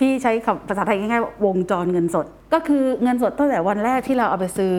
[0.00, 4.76] พี่ใช้คำภาษาไทยง่ายๆว่าวงจรเงินสด ก็คือเงินสดตั้งแต่วันแรกที่เราเอาไปซื้อ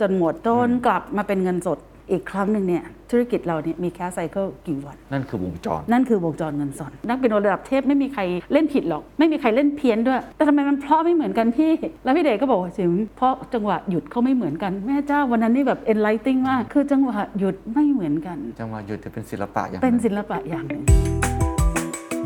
[0.00, 1.78] จนหมดจนกลับมาเป็นเงินสด
[2.10, 8.22] อีกครั้งหนึ่งเนี่ยธุรกิจเราเนี่ยมีแคสไซเคิลกี่วัน นั่นคือวงจร นั่นคือวงจรเงินสดนักเป็นโนระดับเทพไม่มีใคร
[8.52, 11.72] เล่นผิดหรอก ไม่มีใครเล่นเพี้ยนด้วย แต่ทำไมมันเพราะไม่เหมือนกันพี่
[12.04, 20.82] แล้วพี่เดชก็บอกว่าจิมเพราะจังหวะหยุดเขาไม่เหมือนกัน แม่เจ้าวันนั้นนี่แบบ enlightening มาก คือจังหวะหยุดไม่เหมือนกัน จังหวะหยุดจะเป็นศิลปะอย่างเป็นหนึ่งศิลปะอย่างหนึ่ง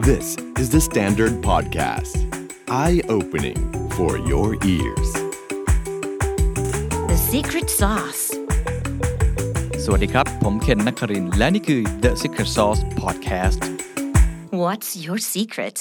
[0.07, 2.36] This is the Standard Podcast.
[2.69, 3.57] Eye opening
[3.93, 5.13] for your ears.
[7.11, 8.23] The secret sauce.
[9.85, 13.61] สวัสดีครับ ผมเคนนักครินทร์และนี่คือ The Secret Sauce Podcast
[14.63, 15.77] What's your secret?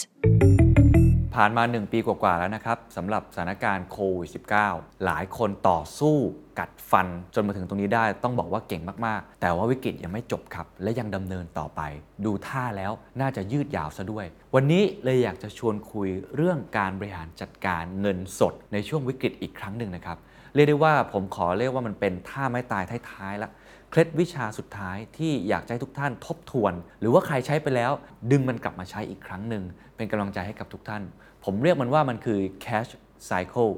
[1.36, 4.30] ผ่านมา 1 ปีกว่าๆแล้วนะครับสำหรับสถานการณ์โควิด
[4.68, 6.18] -19 หลายคนต่อสู้
[6.60, 11.82] กัดฟันจนมาถึงตรงนี้ได้ต้องบอกว่าเก่งมากๆ แต่ว่าวิกฤตยังไม่จบครับ และยังดำเนินต่อไป
[12.26, 12.92] ดูท่าแล้ว
[13.22, 20.18] น่าจะยืดยาวซะด้วย วันนี้เลยอยากจะชวนคุยเรื่องการบริหารจัดการเงินสดในช่วงวิกฤตอีกครั้งหนึ่งนะครับ
[20.56, 23.50] เรียกได้ว่าผมขอเรียกว่ามันเป็นท่าไม้ตายท้ายๆละ
[23.92, 27.92] เคล็ดวิชาสุดท้ายที่อยากจะให้ทุกท่านทบทวน หรือว่าใครใช้ไปแล้ว
[28.32, 29.64] ดึงมันกลับมาใช้อีกครั้งหนึ่ง
[29.96, 31.04] เป็นกำลังใจให้กับทุกท่าน
[31.44, 32.92] ผมเรียกมันว่ามันคือ cash
[33.30, 33.74] cycle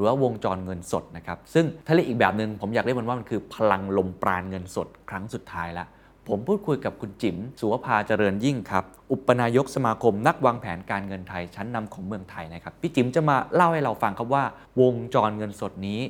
[0.00, 5.86] รือว่าวงจรเงินสดนะครับซึ่งถ้าเรียกอีกแบบหนึ่งผมอยากเรียกมันว่ามันคือพลังลมปราณเงินสดครั้งสุดท้ายละ
[6.28, 14.44] ผมพูดคุยกับคุณจิ๋มสุวภาเจริญยิ่งครับ อุปนายกสมาคมนักวางแผนการเงินไทยชั้นนำของเมืองไทยนะครับพี่จิ๋มจะมาเล่าให้เราฟังครับว่า
[14.80, 16.00] วงจรเงินสดนี้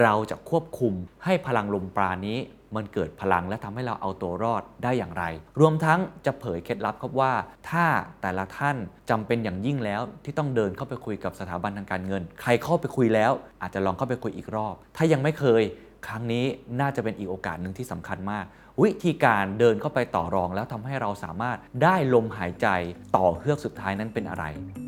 [0.00, 0.92] เราจะควบคุม
[1.24, 2.38] ให้พลังลมปราณนี้
[2.76, 5.24] มันเกิดพลังและทำให้เราเอาตัวรอดได้อย่างไร
[5.60, 7.32] รวมทั้งจะเผยเคล็ดลับครับว่า
[7.70, 7.84] ถ้า
[8.22, 8.76] แต่ละท่าน
[9.10, 15.62] จำเป็นอย่างยิ่งแล้วที่ต้องเดินเข้าไปคุยกับสถาบันทางการเงิน ใครเข้าไปคุยแล้ว อาจจะลองเข้าไปคุยอีกรอบ ถ้ายังไม่เคย
[16.06, 16.44] ครั้งนี้
[16.80, 18.44] น่าจะเป็นอีกโอกาสหนึ่งที่สำคัญมาก
[18.82, 22.68] วิธีการเดินเข้าไปต่อรองแล้วทำให้เราสามารถได้ลมหายใจ
[23.16, 24.44] ต่อเฮือกสุดท้ายนั้นเป็นอะไร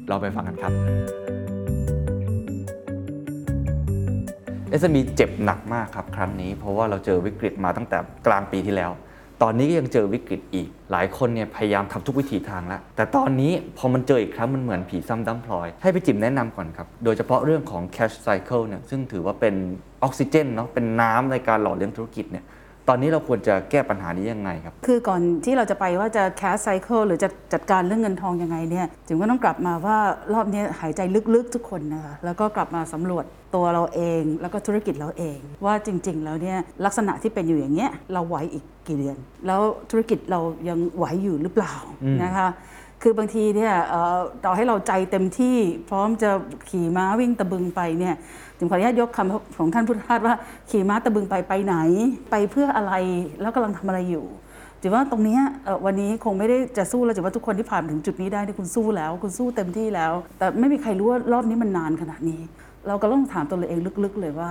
[0.09, 1.54] เราไปฟังกันครับ
[4.81, 8.91] SME เจ็บหนักมากครับครั้งนี้ เพราะว่าเราเจอวิกฤตมาตั้งแต่กลางปีที่แล้ว
[9.43, 19.55] ตอนนี้ก็ยังเจอวิกฤตอีก หลายคนเนี่ยพยายามทำทุกวิถีทางแล้ว แต่ตอนนี้พอมันเจออีกครั้งมันเหมือนผีซ้ำดำพลอย ให้พี่จิมแนะนำก่อนครับ โดยเฉพาะเรื่องของ cash cycle เนี่ยซึ่งถือว่าเป็น
[20.03, 22.45] ออกซิเจนเนาะเป็นน้ำในการหล่อเลี้ยงธุรกิจเนี่ย
[22.89, 29.97] ตอนนี้เราควรจะแก้ปัญหานี้ยังไงครับ คือก่อนที่เราจะไปว่าจะ cash cycle หรือจะจัดการเรื่องเงินทองยังไงเนี่ยจึงก็ต้องกลับมาว่า
[30.35, 31.01] รอบนี้หายใจ
[31.35, 33.25] ลึกๆทุกคนนะคะแล้วก็กลับมาสำรวจ
[33.55, 39.17] ตัวเราเอง แล้วก็ธุรกิจเราเอง ว่าจริงๆแล้วเนี่ยลักษณะที่เป็นอยู่อย่างเงี้ยเราไหวอีกกี่เดือน
[39.47, 41.75] แล้วธุรกิจเรายังไหวอยู่หรือเปล่า
[42.25, 42.49] นะคะ
[43.07, 43.75] คือบางทีเนี่ย
[44.45, 45.57] ต่อให้เราใจเต็มที่
[45.91, 46.31] พร้อมจะ
[46.71, 48.15] ขี่ม้าวิ่งตะบึงไปเนี่ย
[48.59, 50.35] จึงขออนุญาตยกคำของท่านพุทธทาสว่า
[50.71, 51.77] ขี่ม้าตะบึงไปไปไหน
[52.31, 52.93] ไปเพื่ออะไร
[53.41, 54.25] แล้วกำลังทำอะไรอยู่
[54.83, 55.39] ถือว่าตรงนี้
[55.85, 62.41] วันนี้คงไม่ได้จะสู้แล้วถือว่าทุกคนที่ผ่านถึงจุดนี้ได้ที่คุณสู้แล้ว คุณสู้เต็มที่แล้ว แต่ไม่มีใครรู้ว่ารอบนี้มันนานขนาดนี้
[62.89, 64.51] เราก็ต้องถามตัวเราเองลึกๆเลยว่า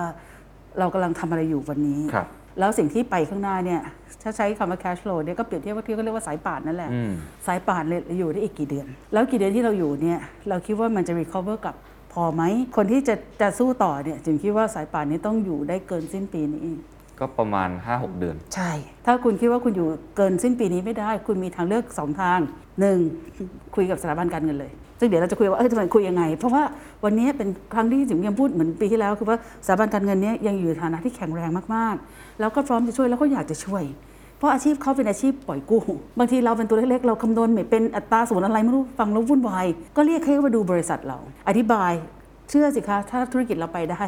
[0.79, 2.27] เรากำลังทำอะไรอยู่วันนี้ครับ
[2.59, 3.81] แล้วสิ่งที่ไปข้างหน้าเนี่ย
[4.23, 7.11] ถ้าใช้คำว่า cash flow เนี่ยก็เปรียบเทียบว่าที่เขาเรียกว่าสายป่านนั่นแหละ อืม
[7.47, 10.19] สายป่านเนี่ยอยู่ได้อีกกี่เดือน แล้วกี่เดือนที่เราอยู่เนี่ย
[10.49, 11.75] เราคิดว่ามันจะ recover กลับ
[12.13, 12.43] พอไหม
[12.75, 16.61] คนที่จะจะสู้ต่อเนี่ยจึงคิดว่าสายป่านนี้ต้องอยู่ได้เกินสิ้นปีนี้
[17.19, 18.71] ก็ประมาณ 5-6 เดือน ใช่
[19.05, 19.87] ถ้าคุณคิดว่าคุณอยู่
[20.17, 22.39] เกินสิ้นปีนี้ไม่ได้ คุณมีทางเลือกสองทาง
[22.79, 22.97] หนึ่ง
[23.75, 24.71] คุยกับสถาบันการเงินเลย
[25.03, 26.63] ซึ่งเดี๋ยวเราจะคุยว่าเออจะคุยยังไง เพราะว่า
[27.03, 33.83] วันนี้เป็นครั้งที่จิ๋มยังพูดเหมือนปีที่แล้ว คือว่าสถาบันการเงินนี้ยยังอยู่ในฐานะที่แข็งแรงมากๆ แล้วก็พร้อมจะช่วยแล้วก็อยากจะช่วย
[34.37, 35.81] เพราะอาชีพเขาเป็นอาชีพปล่อยกู้
[36.19, 39.65] บางทีเราเป็นตัวเล็กๆ เราคำนวณไม่เป็นอัตราส่วนอะไรไม่รู้ฟังแล้ววุ่นวาย
[39.95, 41.91] ก็เรียกให้มาดูบริษัทเรา อธิบาย
[42.49, 44.03] เชื่อสิคะถ้าธุรกิจเราไปได้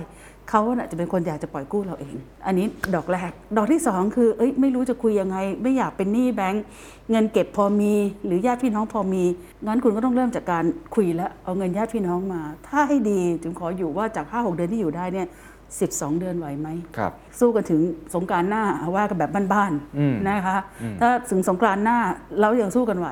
[0.50, 2.16] เขาน่ะจะเป็นคนอยากจะปล่อยกู้เราเอง
[2.46, 2.66] อันนี้
[2.96, 6.63] ดอกแรก ดอกที่สองคือเอ้ยไม่รู้จะคุยยังไง ไม่อยากเป็นหนี้แบงก์
[7.09, 7.94] เงินเก็บพอมี
[8.25, 9.23] หรือญาติพี่น้องพอมี
[9.66, 10.66] งั้นคุณก็ต้องเริ่มจากการ
[10.96, 15.28] คุยแล้วเอาเงินญาติพี่น้องมา ถ้าให้ดีจึงขออยู่ว่าจาก5-6เดือนที่อยู่ได้เนี่ย
[15.73, 16.67] 12 เดือนไหวไหม
[16.97, 17.81] ครับ สู้กันถึง
[18.16, 18.63] สงกรารหน้า
[18.96, 20.57] ว่ากันแบบบ้านอืมๆนะคะ
[21.00, 21.97] ถ้าถึงสงกรานต์หน้า
[22.41, 23.07] เรายังสู้กันไหว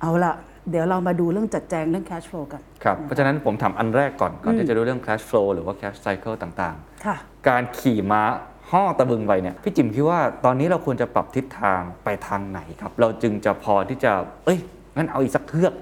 [0.00, 0.32] เอาละ
[0.70, 8.22] เดี๋ยวเรามาดูเรื่องจัดแจงเรื่อง cash flow กัน ครับ เพราะฉะนั้นผมถามอันแรกก่อน ก่อนที่จะดูเรื่อง cash flow หรือว่า cash cycle ต่างค่ะ ๆ การขี่ม้า
[8.70, 14.12] ห่อตะบึงไปเนี่ย พี่จิมคิดว่าตอนนี้เราควรจะปรับทิศทางไปทางไหนครับ เราจึงจะพอที่จะ
[14.44, 14.58] เอ้ย
[14.96, 15.72] งั้นเอาอีกสักเฮือก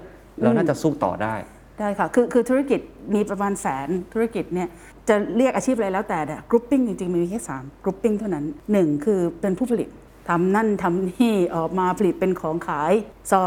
[0.41, 1.35] เราน่าจะสู้ต่อได้
[1.79, 2.79] ได้ค่ะ คือคือธุรกิจ
[3.15, 4.69] มีประมาณแสนธุรกิจเนี่ย
[5.09, 8.45] จะเรียกอาชีพอะไรแล้วแต่เนี่ย grouping จริงๆ มีแค่3 grouping เท่านั้น
[8.75, 9.89] 1คือเป็นผู้ผลิต
[10.29, 12.93] ทำนั่นทำนี่ออกมาผลิตเป็นของขาย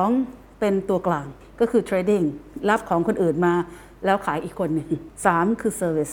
[0.02, 1.26] 2เป็นตัวกลาง
[1.60, 2.22] ก็คือ trading
[2.68, 3.54] รับของคนอื่นมา
[4.04, 4.90] แล้วขายอีกคนหนึ่ง
[5.26, 6.10] สามคือเซอร์วิส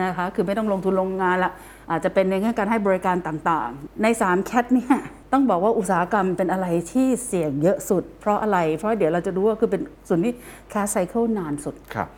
[0.00, 1.52] นะคะคือไม่ต้องลงทุนลงงานละ
[1.90, 4.96] อาจจะเป็นในแง่การให้บริการต่างๆ ใน3แคทเนี่ย
[5.32, 10.32] ต้องบอกว่าอุตสาหกรรมเป็นอะไรที่เสี่ยงเยอะสุด เพราะอะไร เพราะเดี๋ยวเราจะดูว่าคือเป็นส่วนที่
[10.72, 12.08] cash cycle นานสุดครับ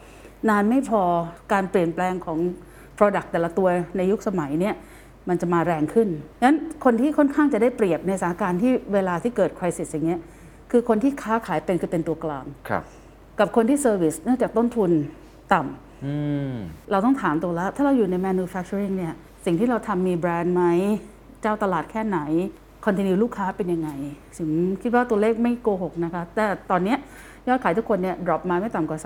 [0.49, 1.03] นานไม่พอ
[1.53, 2.39] การเปลี่ยนแปลงของ
[2.99, 4.75] Product แต่ละตัวในยุคสมัยเนี่ย
[5.29, 6.09] มันจะมาแรงขึ้น
[6.45, 10.21] งั้นคนที่ค่อนข้างจะได้เปรียบในสถานการณ์ที่เวลาที่เกิดคริสิสอย่างเงี้ย
[10.79, 12.85] คือคนที่ค้าขายเป็นคือเป็นตัวกลางครับ
[13.39, 14.91] กับคนที่ service เนื่องจากต้นทุน
[15.53, 16.15] ต่ำอื
[16.51, 16.55] ม
[16.91, 19.15] เราต้องถามตัวแล้ว ถ้าเราอยู่ใน manufacturing เนี่ย
[19.45, 20.65] สิ่งที่เราทำมีแบรนด์ไหม
[21.43, 22.19] เจ้าตลาดแค่ไหน
[22.85, 23.91] continue ลูกค้าเป็นยังไง
[24.37, 24.51] จิม
[24.83, 26.99] คิดว่าตัวเลขไม่โกหกนะคะ แต่ตอนเนี้ย
[27.49, 28.99] ยอดขายทุกคนเนี่ย drop มาไม่ต่ำกว่า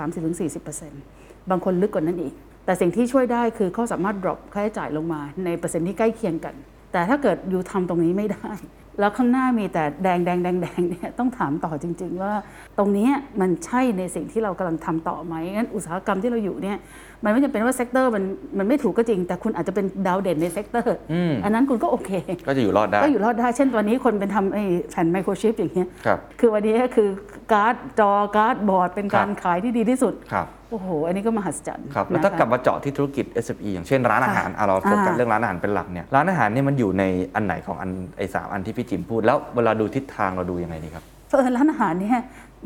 [0.70, 2.32] 30-40%บางคนลึกกว่านั้นอีก
[2.64, 6.55] แต่สิ่งที่ช่วยได้คือเขาสามารถ drop ค่าใช้จ่ายลงมาในเปอร์เซ็นต์ที่ใกล้เคียงกัน
[6.93, 8.50] แต่ถ้าเกิดอยู่ทำตรงนี้ไม่ได้
[8.99, 12.33] แล้วข้างหน้ามีแต่แดงแดงแดงแดงเนี่ยต้องถามต่อจริง ๆ ว่า
[12.79, 16.79] ตรงเนี้ยมันใช่ในสิ่งที่เรากำลังทำต่อไหมงั้นอุตสาหกรรมที่เราอยู่เนี่ย
[17.25, 18.25] มันไม่จำเป็นว่า sector มัน
[18.59, 22.11] มันไม่ถูกก็จริง แต่คุณอาจจะเป็นดาวเด่นใน sector อืมอันนั้นคุณก็โอเค
[22.47, 27.09] ก็จะอยู่รอดได้ก็อยู่รอดได้เช่นวันนี้คนเป็นทำไอ้แผ่นไมโครชิปอย่างเงี้ยครับคือวันนี้ก็คือ
[27.53, 42.19] การ์ดจอการ์ดบอร์ดเป็นการครับขายที่ดีที่สุดครับ โอ้โห อันนี้ก็มหัศจรรย์ครับแล้วถ้านะคะกลับมาเจาะที่ธุรกิจ SME อย่างเช่นร้านอาหารอะเราโฟกัสอ่าเรื่องร้านอาหารเป็นหลักเนี่ยร้านอาหารเนี่ยมันอยู่ในอันไหนของอันไอ้สามอันที่พี่จิมพูด แล้วเวลาดูทิศทางเราดูยังไงดีครับเพราะเอิญร้านอาหารเนี่ย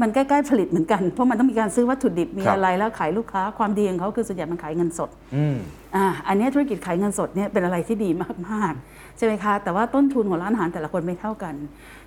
[0.02, 5.56] มันใกล้ๆผลิตเหมือนกัน เพราะมันต้องมีการซื้อวัตถุดิบมีครับอะไรแล้วขายลูกค้าความดีของเขาคือส่วนใหญ่มันขายเงินสดอืม
[5.96, 8.10] อ่าอันนี้ธุรกิจขายเงินสดเนี่ยเป็นอะไรที่ดี
[8.48, 11.54] มากๆใช่ไหมคะแต่ว่าต้นทุนของร้านอาหารแต่ละคนไม่เท่ากัน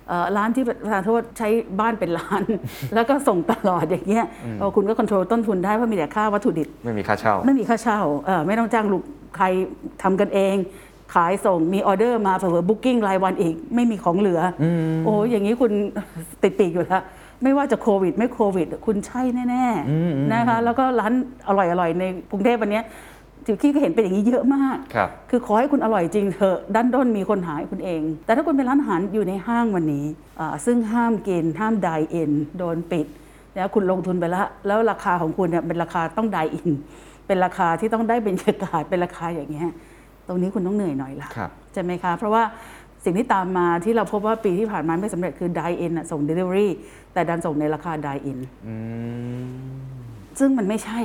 [0.08, 1.48] เอ่อร้านที่ประธานโทษใช้
[1.80, 2.42] บ้านเป็นร้าน
[2.94, 4.26] แล้วก็ส่งตลอดอย่างเงี้ย
[4.58, 9.02] เออคุณก็ควบคุมต้นทุนได้เพราะมีแต่ค่าวัตถุดิบไม่มีค่าเช่า ไม่มีค่าเช่าเอ่อไม่ต้องจ้างลูก
[9.36, 9.46] ใคร
[10.02, 10.56] ทำกันเอง
[11.14, 14.64] ขายส่งมีออเดอร์มาเผื่อ booking รายวันอีก ไม่มีของเหลืออ
[15.04, 15.72] โอ้อย่างนี้คุณ
[16.42, 17.02] ติดปีกอยู่แล้ว
[17.42, 21.12] ไม่ว่าจะโควิด ไม่โควิด คุณใช่แน่ๆนะคะ แล้วก็ร้าน
[21.48, 22.84] อร่อยๆในกรุงเทพวันเนี้ย
[23.46, 30.04] จิ๋วกี้ก็เห็นเป็นอย่างนี้เยอะมากครับคือขอให้คุณอร่อยจริงเถอะดั้นด้นมีคนหาคุณเอง แต่ถ้าคุณเป็นร้านอาหารอยู่ในห้างวันนี้
[30.40, 33.06] อ่าซึ่งห้ามกินห้าม dine in โดนปิด
[33.54, 36.70] แล้วคุณลงทุนไปแล้ว แล้วราคาของคุณเนี่ยเป็นราคาต้อง dine in
[37.26, 39.70] เป็นราคาที่ต้องได้บรรยากาศเป็นราคาอย่างเงี้ย
[40.28, 42.42] ตรงนี้คุณต้องเหนื่อยหน่อยละครับใช่ไหมคะ เพราะว่า
[43.04, 46.68] สิ่งที่ตามมาที่เราพบว่าปีที่ผ่านมาไม่สำเร็จคือไดเอ็นส่ง Delivery
[47.12, 48.74] แต่ดันส่งในราคาไดอินอื
[49.42, 49.46] ม
[50.38, 51.00] ซึ่งมันไม่ใช่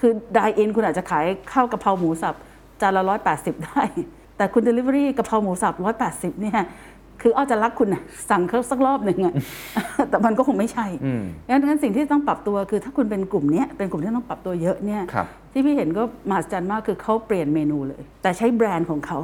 [0.00, 2.34] คือไดอินคุณอาจจะขายข้าวกะเพราหมูสับ
[2.80, 3.82] จานละร้อยแปดสิบได้
[4.36, 6.60] แต่คุณ Delivery กะเพราหมูสับร้อยแปดสิบเนี่ย
[7.22, 9.34] คืออ้อจะรักคุณนะสั่งเขาสักรอบหนึ่งอะ
[10.10, 19.18] แต่มันก็คงไม่ใช่อืมงั้นงั้นสิ่งที่ต้องปรับตัวคือถ้าคุณเป็นกลุ่มเนี้ยเป็นกลุ่มที่ต้องปรับตัวเยอะเนี่ยครับที่พี่เห็นก็มหัศจรรย์มากคือเขาเปลี่ยนเมนูเลย แต่ใช้แบรนด์ของเขา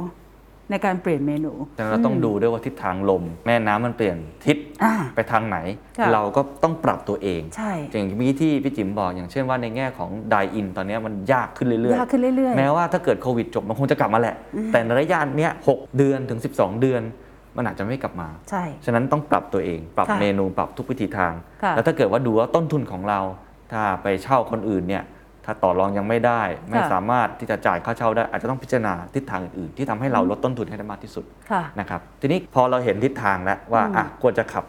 [0.71, 5.57] ในการเปลี่ยนเมนูฉะนั้นเราต้องดูด้วยว่าทิศทางลม แม่น้ำมันเปลี่ยนทิศอ่า ไปทางไหน
[5.99, 14.35] ค่ะ เราก็ต้องปรับตัวเองใช่อย่างเมื่อกี้ที่พี่จิ๋มบอกอย่างเช่นว่าในแง่ของไดอินตอนนี้มันยากขึ้นเรื่อยๆยากขึ้นเรื่อย ๆ แม้ว่าถ้าเกิดโควิดจบมันคงจะกลับมาแหละ
[14.71, 17.01] แต่ในระยะเนี้ยหกเดือนถึง 12 เดือน
[17.57, 21.33] มันอาจจะไม่กลับมา ใช่ ฉะนั้นต้องปรับตัวเอง ปรับค่ะเมนูปรับทุกวิธีทาง
[21.63, 23.19] ค่ะแล้วถ้าเกิดว่าดูว่าต้นทุนของเรา
[23.71, 25.03] ถ้าไปเช่าคนอื่นเนี่ย
[25.45, 34.63] ถ้าต่อรองยังไม่ได้ ไม่สามารถที่จะจ่ายค่าเช่าได้ อาจจะต้องพิจารณาทิศทางอื่นๆที่ทำให้เราลดต้นทุนให้ได้มากที่สุดค่ะนะครับทีนี้พอเราเห็นทิศทางแล้วว่าอะควรจะขับ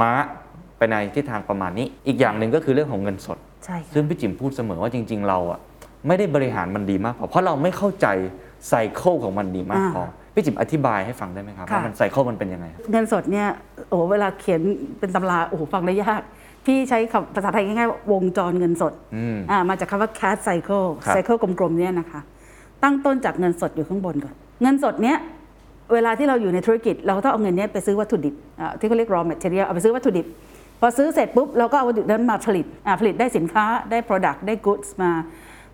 [0.00, 0.10] ม้า
[0.78, 5.60] ไปในทิศทางประมาณนี้ อีกอย่างหนึ่งก็คือเรื่องของเงินสดใช่ค่ะซึ่งพี่จิ๋มพูดเสมอว่าจริง ๆ เราอะ
[6.06, 8.06] ไม่ได้บริหารมันดีมากพอเพราะเราไม่เข้าใจ
[8.68, 10.04] ไซเคิลของมันดีมากพอ
[10.34, 13.48] พี่จิ๋มอธิบายให้ฟังได้ไหมครับค่ะว่ามันไซเคิลมันเป็นยังไง เงินสดเนี่ย
[13.88, 14.60] โอ้โหเวลาเขียน
[14.98, 16.22] เป็นตำราโอ้โหฟังได้ยาก
[16.66, 22.20] พี่ใช้คำภาษาไทยง่ายๆว่าวงจรเงินสดอืม อ่ามาจากคำว่า cash cycle ครับ cycle กลมๆเนี่ยนะคะ
[22.82, 25.18] ตั้งต้นจากเงินสดอยู่ข้างบนก่อน เงินสดเนี้ย
[25.92, 30.26] เวลาที่เราอยู่ในธุรกิจ เราก็ต้องเอาเงินเนี้ยไปซื้อวัตถุดิบอ่าที่เขาเรียก raw material เอาไปซื้อวัตถุดิบ
[30.80, 35.10] พอซื้อเสร็จปุ๊บเราก็เอาวัตถุดิบนั้นมาผลิตอ่าผลิตได้สินค้าได้ product ได้ goods มา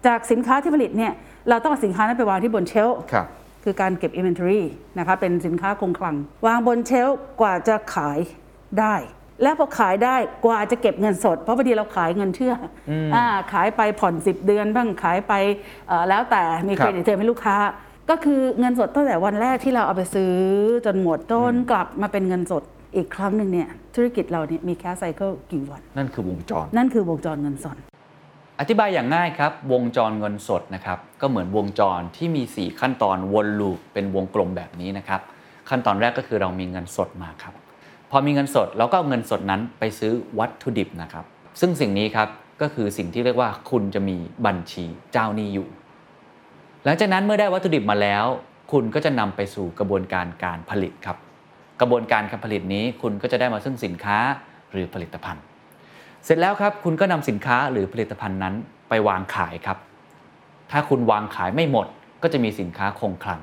[0.06, 1.12] จากสินค้าที่ผลิตเนี่ย
[1.48, 3.26] เราต้องเอาสินค้านั้นไปวางที่บน shelf ครับ
[3.64, 4.60] คือการเก็บ inventory
[4.98, 8.18] นะคะเป็นสินค้าคงคลัง วางบน shelf กว่าจะขาย
[8.80, 8.94] ได้
[9.42, 12.54] แล้วพอขายได้กว่าจะเก็บเงินสด เพราะบางทีเราขายเงินเชื่อ
[12.90, 15.33] อ่าขายไปผ่อน 10 เดือนบ้างขายไป
[15.88, 17.57] เอ่อแล้วแต่มีครับ credit term ให้ลูกค้า
[18.11, 20.35] ก็คือเงินสดตั้งแต่วันแรกที่เราเอาไปซื้อ
[20.87, 22.62] จนหมดต้นกลับมาเป็นเงินสด
[22.97, 27.76] อีกครั้งหนึ่งเนี่ยธุรกิจเราเนี่ยมีแค่ไซเคิลกี่วัน นั่นคือวงจร นั่นคือวงจรเงินสด
[28.61, 35.21] อธิบายอย่างง่ายครับ วงจรเงินสดนะครับก็เหมือนวงจรที่มี 4 ขั้นตอนวนลูปเป็นวงกลมแบบนี้นะครับ
[35.68, 37.54] ขั้นตอนแรกก็คือเรามีเงินสดมาครับ
[38.10, 41.24] พอมีเงินสดเราก็เอาเงินสดนั้นไปซื้อวัตถุดิบนะครับ
[41.60, 42.28] ซึ่งสิ่งนี้ครับ
[42.60, 45.68] ก็คือสิ่งที่เรียกว่าคุณจะมีบัญชีเจ้าหนี้อยู่
[46.84, 48.24] หลังจากนั้นเมื่อได้วัตถุดิบมาแล้ว
[48.72, 51.16] คุณก็จะนำไปสู่กระบวนการการผลิตครับ
[51.80, 54.18] กระบวนการการผลิตนี้คุณก็จะได้มาซึ่งสินค้า
[54.72, 55.44] หรือผลิตภัณฑ์
[56.24, 58.54] เสร็จแล้วครับคุณก็นำสินค้าหรือผลิตภัณฑ์นั้น
[58.88, 59.78] ไปวางขายครับ
[60.70, 61.86] ถ้าคุณวางขายไม่หมด
[62.22, 63.40] ก็จะมีสินค้าคงคลัง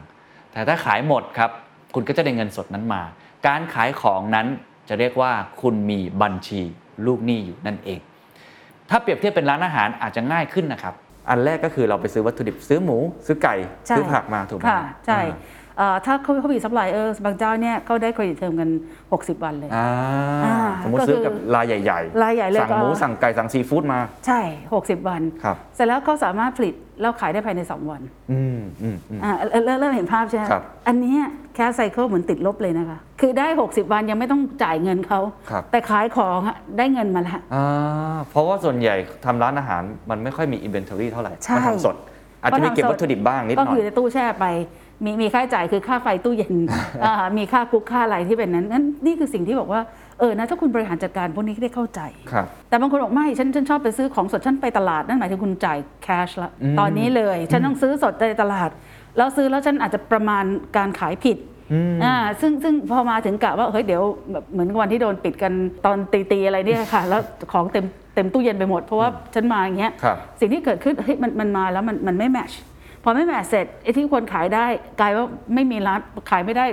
[0.52, 1.52] แต่ถ้าขายหมดครับ
[1.94, 3.02] คุณก็จะได้เงินสดนั้นมา
[3.48, 4.48] การขายของนั้น
[4.90, 6.62] จะเรียกว่าคุณมีบัญชี
[7.06, 8.00] ลูกหนี้อยู่นั่นเอง
[8.90, 10.94] ถ้าเปรียบเทียบเป็นร้านอาหารอาจจะง่ายขึ้นนะครับ
[11.30, 13.56] อันแรกก็คือเราไปซื้อวัตถุดิบซื้อหมู ซื้อไก่
[13.88, 18.70] ใช่ซื้อผักมาถูกไหมค่ะใช่อ่าเอ่อถ้าเขาเขามีซัพพลายเออร์บางเจ้าเนี่ยเขาได้ credit term กัน
[19.08, 19.88] 60 วันเลยอ่า
[20.46, 24.40] อ่าสมมติก็คือซื้อกับรายใหญ่รายใหญ่เลยสั่งก็หมูสั่งไก่สั่งซีฟู้ดมา ใช่
[24.74, 31.18] 60 วันครับเสร็จแล้วเขาสามารถผลิตแล้วขายได้ภายใน 2 วัน อืมอืมอืมอ่าเริ่มเริ่มเริ่มเห็นภาพใช่ไหมครับอันเนี้
[31.56, 35.20] ย cash cycle เหมือนติดลบเลยนะคะ คือได้ 60 วันยังไม่ต้องจ่ายเงินเขา
[35.50, 38.96] ครับ แต่ขายของอะได้เงินมาแล้ว อ่าเพราะว่าส่วนใหญ่
[39.26, 41.96] ทำร้านอาหารมันไม่ค่อยมีอินเวนทอรี่เท่าไหร่ ใช่ มัทำสด
[42.42, 44.46] อาจจะมีเก็บวัตถุดิบบ้างนิดหก็น่อคืย อในตู้แช่ไป
[45.04, 46.56] มีมีค่าใช้จ่ายคือค่าไฟตู้เย็น
[47.04, 49.82] อ่ามีค่าคุกค่าอะไรที่เป็นนั้นนั้นนี่คือสิ่งที่บอกว่า
[50.20, 58.70] เออนะถ้าคุณบริหารจัดการพวกนี้ได้เข้าใจ ครับ แต่บางคนบอกไม่ฉันฉันชอบไปซื้อของสดฉันไปตลาดนั่นหมายถึงคุณจ่ายแคชละตอนนี้เลย ฉันต้องซื้อสดในตลาด
[59.18, 60.46] แล้วซื้อแล้วฉันอาจจะประมาณ
[60.78, 61.38] การขายผิด
[62.04, 65.54] อ่าซึ่งซึ่งพอมาถึงกะว่าเฮ้ยเดี๋ยวแบบเหมือนวันที่โดนปิดกัน
[65.86, 67.22] ตอนตีตีๆอะไรเนี่ยค่ะ แล้ว
[67.54, 72.52] ของเต็มเต็มตู้เย็นไปหมด เพราะว่าฉันมาอย่างเงี้ยครับสิ่งที่เกิดขึ้นเฮ้ยมันมันมาแล้วมันมันไม่แมช
[73.04, 74.66] พอไม่แมชเสร็จไอ้ที่ควรขายได้
[75.00, 76.66] กลายว่าไม่มีร้านขายไม่ได้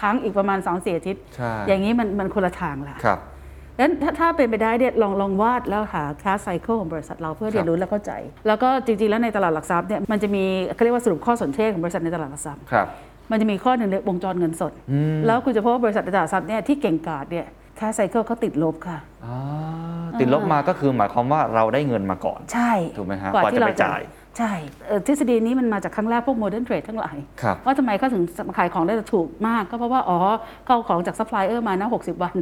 [0.00, 3.33] ค้างอีกประมาณ2องสี่อาทิตย์ใช่อย่างนี้มันมันคนละทางละครับดัง
[3.80, 8.12] นั้นถ้าถ้าเป็นไปได้เนี่ยลองลองวาดแล้วหาคลาสไซเคิลของบริษัทเราเพื่อเรียนรู้และเข้าใจ
[8.46, 12.86] แล้วก็จริงๆแล้วในตลาดหลักทรัพย์เนี่ยมันจะมีเขาเรียกว่าสรุปข้อสนเทศของบริษัทในตลาดหลักทรัพย์ครับ
[13.30, 14.72] มันจะมีข้อหนึ่งเรียกวงจรเงินสด
[15.26, 17.46] แล้วคุณจะพบว่าบริษัทในตลาดหลักทรัพย์เนี่ยที่เก่งกาจเนี่ย
[17.78, 19.36] cash cycle เขาติดลบค่ะอ่า
[20.20, 24.00] ติดลบมาก็คือหมายความว่าเราได้เงินมาก่อน ใช่ถูกไหมฮะกว่ากว่าที่จะเราไปจ่าย
[24.38, 24.52] ใช่
[24.86, 28.22] เอ่อทฤษฎีนี้มันมาจากครั้งแรกพวก modern trade ทั้งหลายครับว่าทำไมเขาถึง
[28.58, 30.18] ขายของได้ถูกมาก ก็เพราะว่า อ๋อ
[30.64, 32.34] เขาเอาของจากซัพพลายเออร์มานะ60 วัน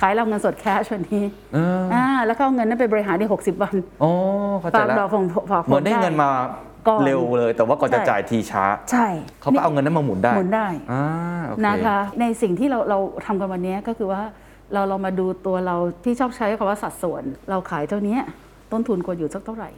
[0.00, 1.24] ขายเราเงินสด cash วันนี้
[1.54, 4.10] เอออ่าแล้วก็เอาเงินนั้นไปบริหารได้60 วันโอ้
[4.60, 6.30] เข้าใจฝากแล้วดอกของฝากเหมือนได้เงินมา
[6.88, 9.06] ก่อนเร็วเลย แต่ว่าก่อนจะใช่จ่ายทีช้า ใช่
[9.40, 11.04] เขาก็เอาเงินนั้นมาหมุนได้หมุนได้อ่า
[11.46, 14.22] โอเคนะคะในสิ่งที่เราเราทำกันวันนี้ก็คือว่า
[14.72, 18.18] เราเรามาดูตัวเราที่ชอบใช้คำว่าสัดส่วน เราขายเท่านี้
[18.72, 19.70] ต้นทุนควรอยู่สักเท่าไหร่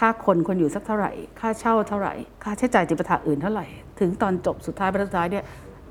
[0.00, 3.66] ครับค่าคนควรอยู่สักเท่าไหร่ ค่าเช่าเท่าไหร่ ค่าใช้จ่ายจิปาถะอื่นเท่าไหร่
[4.00, 5.44] ถึงตอนจบสุดท้ายบรรทัดสุดท้ายเนี่ย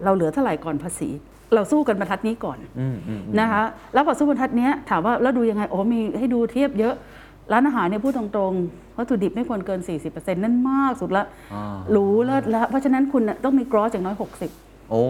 [0.03, 1.09] เราเหลือเท่าไหร่ก่อนภาษี
[1.53, 6.95] เราสู้กันบรรทัดนี้ก่อนอืมอืมนะคะแล้วพอสู้บรรทัดเนี้ยถามว่าแล้วดูยังไงโอ้มีให้ดูเทียบเยอะ
[7.51, 15.04] ร้านอาหารเนี่ยพูดตรงๆวัตถุดิบไม่ควรเกิน 40%นั่นมากสุดละอ่าหรูเลิศแล้วเพราะฉะนั้นคุณน่ะต้องมี gross อย่างน้อย 60 โอ้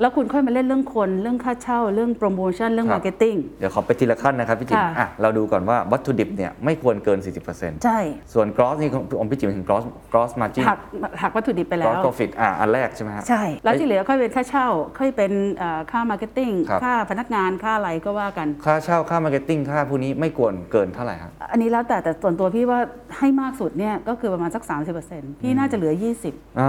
[0.00, 7.18] แล้วคุณค่อยมาเล่นเรื่องคนเรื่องค่าเช่าเรื่องโปรโมชั่นเรื่องครับมาร์เก็ตติ้งเดี๋ยวขอไปทีละขั้นนะครับพี่จิมค่ะอะเราดูก่อนว่าวัตถุดิบเนี่ยไม่ควรเกิน
[7.52, 7.98] 40%ใช่
[8.34, 10.78] ส่วน gross นี่ของของพี่จิมถึง gross gross margin หัก
[11.22, 14.66] หักวัตถุดิบไปแล้ gross ว profit อะอันแรกใช่ไหมฮะใช่ แล้วที่เอ้ยเหลือค่อยเป็นค่าเช่า
[14.98, 22.78] ค่อยเป็นเอ่อค่า marketing ครับค่าพนักงานค่าอะไรก็ว่ากันค่าเช่าค่า marketing ค่าพวกนี้ไม่ควรเกินเท่าไหร่ครับอันนี้แล้วแต่แต่ส่วนตัวพี่ว่า
[23.18, 24.62] ให้มากสุดเนี่ยก็คือประมาณสัก
[25.02, 26.14] 30%พี่น่าจะเหลืออ่า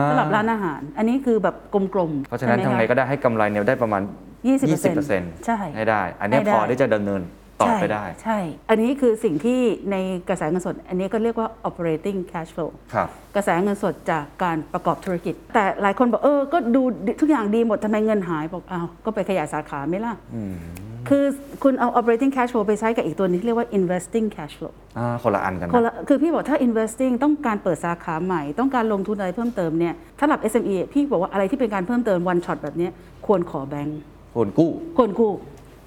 [0.04, 4.02] 20สำหรับร้านอาหาร อันนี้คือแบบกลมๆเพราะฉะนั้นใช่ทำหมไงคก็ได้ให้กำไรเนี่ยได้ประมาณ
[4.44, 4.62] 20%
[5.02, 7.22] 20%ใช่ ให้ได้ อันเนี้ยให้ได้ พอที่จะดำเนิน
[7.62, 9.60] ต่อไปได้ ใช่ใช่ อันนี้คือสิ่งที่
[9.92, 9.96] ใน
[10.30, 16.82] กระแสเงินสด อันนี้ก็เรียกว่า operating cash flow ครับ กระแสเงินสดจากการประกอบธุรกิจ แต่หลายคนบอกเออ ก็ดู
[17.22, 20.14] ทุกอย่างดีหมดทำไมเงินหายบอกอ้าวก็ไปขยายสาขาไหม่ล่ะ
[21.10, 21.24] คือ
[21.64, 32.58] คุณเอา operating cash flow ไปใช้กับอีกตัวนี้ที่เรียกว่า investing cash flow อ่าคนละอันกันคนนะละคือพี่บอกถ้า investing ต้องการเปิดสาขาใหม่ ต้องการลงทุนอะไรเพิ่มเติมเนี่ยถ้าหลับ SME พี่บอกว่าอะไรที่เป็นการเพิ่มเติม one shot
[32.64, 32.92] แบบเนี้ย
[33.26, 34.00] ควรขอแบงก์
[34.36, 35.32] ควรกู้ควรกู้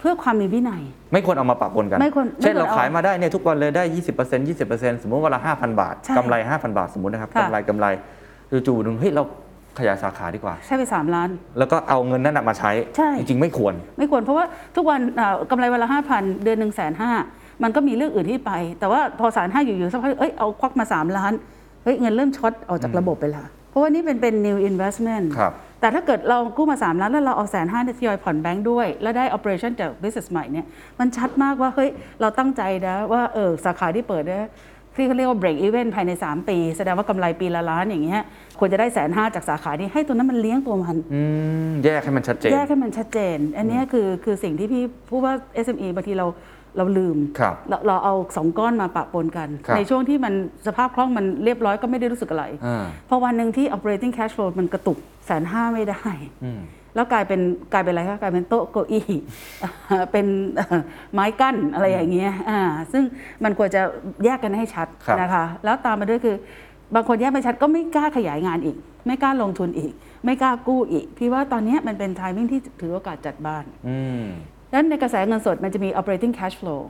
[0.00, 7.87] เพื่อความมีวินัย ไม่ควรเอามาปะปนกันไม่ควรเช่นไม่ควรเราเอาขายมาได้เนี่ยทุกวันเลยได้ 20% 20%สมมติวันละ5,000 บาทใช่กำไร 5,000 บาทสมมตินะครับค่ะกำไรกำไร
[8.66, 9.23] จู่ๆหนึ่งเฮ้ยเรา
[9.78, 11.28] ขยายสาขาดีกว่า ใช้ไป 3 ล้าน
[11.59, 14.45] แล้วก็เอาเงินนั้นนะมาใช้ ใช่ จริงๆไม่ควร ไม่ควรเพราะว่า
[14.76, 17.12] ทุกวันเอ่อกำไรวันละห้าพันเดือนหนึ่งแสนห้า
[17.62, 21.33] มันก็มีเรื่องอื่นที่ไป แต่ว่าพอสารห้าอยู่ๆสักพักเอ้ยเอาควักมา 3 ล้าน
[21.85, 30.66] เฮ้ยเงินเริ่มช็อตออกจากระบบไปละเพราะว่านี่เป็นเป็น new investment ครับ แต่ถ้าเกิดเรากู้มา 3 ล้าน แล้วเราเอาแสนห้าทยอยผ่อนแบงค์ด้วย แล้วได้ operation จาก business ใหม่เนี่ย
[30.99, 31.90] มันชัดมากว่าเฮ้ย
[32.21, 34.49] เราตั้งใจนะว่าเออสาขาที่เปิดนะ
[34.96, 38.22] ที่เขาเรียกว่า break even ภายใน 3 ปี แสดงว่ากำไรปีละล้านอย่างเงี้ย
[38.58, 41.22] ควรจะได้แสนห้าจากสาขานี้ให้ตัวนั้นมันเลี้ยงตัวมันอื
[41.70, 45.34] มแยกให้มันชัดเจน แยกให้มันชัดเจน อันเนี้ยคือคือสิ่งที่พี่พูดว่า
[45.64, 46.26] SME บางทีเรา
[46.76, 50.34] เราลืมครับเราเราเอาสองก้อนมาปะปนกันครับในช่วงที่มัน
[50.66, 56.02] สภาพคล่องมันเรียบร้อยก็ไม่ได้รู้สึกอะไรอ่าพอวันหนึ่งที่ operating cash flow มันกระตุกแสนห้าไม่ได้
[56.44, 56.60] อืม
[56.94, 57.40] แล้วกลายเป็น
[57.72, 59.06] กลายเป็นอะไรคะกลายเป็นโต๊ะเก้าอี้
[60.12, 60.80] เป็นเอ่อ
[61.12, 62.60] ไม้กั้นอะไรอย่างเงี้ยอ่า
[62.92, 63.02] ซึ่ง
[63.44, 63.80] มันควรจะ
[64.24, 66.36] แยกกันให้ชัดครับนะคะ แล้วตามมาด้วยคือ
[66.94, 69.92] บางคนแยกไม่ชัดก็ไม่กล้าขยายงานอีก ไม่กล้าลงทุนอีก
[70.24, 74.24] ไม่กล้ากู้อีก พี่ว่าตอนเนี้ยมันเป็น timing ที่ถือโอกาสจัดบ้านอืม
[74.70, 76.82] ดังนั้นในกระแสเงินสดมันจะมี operating cash flow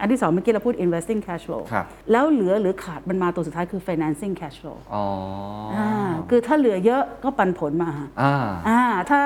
[0.00, 5.04] อันที่สองเมื่อกี้เราพูด investing cash flow ครับแล้วเหลือหรือขาดมันมาตัวสุดท้ายคือ financing cash flow อ๋อ
[5.74, 7.90] ออ่าคือถ้าเหลือเยอะก็ปันผลมา
[8.22, 8.34] อ่า
[8.68, 8.80] อ่า
[9.10, 9.20] ถ้า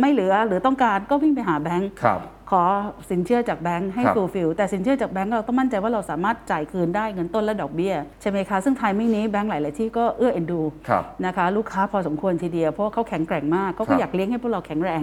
[0.00, 2.20] ไม่เหลือหรือต้องการก็วิ่งไปหาแบงก์ครับ
[2.50, 2.62] ขอ
[3.10, 15.02] สินเชื่อจากแบงก์ให้ครับ fulfill แต่สินเชื่อจากแบงก์เราต้องมั่นใจว่าเราสามารถจ่ายคืนได้เงินต้นและดอกเบี้ยใช่ไหมคะซึ่ง timing นี้แบงก์หลาย ๆ ที่ก็เอื้อเอ็นดู ครับ นะคะลูกค้าพอสมควรทีเดียวเพราะว่าเขาแข็งแกร่งมากเขาก็ครับอยากเลี้ยงให้พวกเราแข็งแรง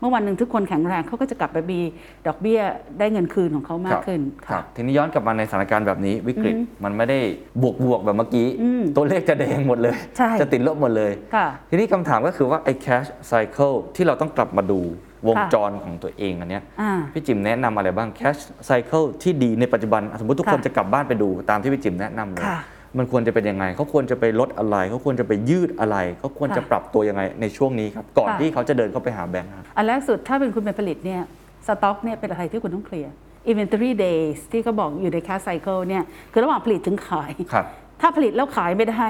[0.00, 1.80] เมื่อวันหนึ่งทุกคนแข็งแรงเขาก็จะกลับไปมี
[2.26, 2.60] ดอกเบี้ย
[2.98, 6.54] ได้เงินคืนของเขามากขึ้นค่ะ ครับทีนี้ย้อนกลับมาในสถานการณ์แบบนี้วิกฤต
[6.84, 7.18] มันไม่ได้
[7.62, 14.80] บวกบวกๆแบบเมื่อกี้ อืมตัวเลขจะแดงหมดเลย ใช่ จะติดลบหมดเลย ค่ะ ทีนี้คำถามก็คือว่าไอ้ cash cycle ที่เราต้องกลับมาดู
[15.26, 22.60] วงค่ะจรของตัวเองอันเนี้ยอ่าพี่จิมแนะนำอะไรบ้าง cash cycle ที่ดีในปัจจุบัน สมมติทุกคนค่ะจะกลับบ้านไปดูตามที่พี่จิมแนะนำเลยค่ะ
[22.98, 31.22] มันควรจะเป็นยังไง เขาควรจะไปลดอะไร เขาควรจะไปยืดอะไร เขาควรจะค่ะปรับตัวยังไงในช่วงนี้ครับ ก่อนค่ะที่เขาจะเดินเข้าไปหาแบงค์ครับอันแรกสุดถ้าเป็นคุณเป็นผลิตเนี่ย
[31.66, 33.12] สต็อกเนี่ยเป็นอะไรที่คุณต้องเคลียร์
[33.50, 37.66] inventory days ที่เขาบอกอยู่ใน cash cycle เนี่ยคือระหว่างผลิตถึงขายครับ
[38.00, 39.06] ถ้าผลิตแล้วขายไม่ได้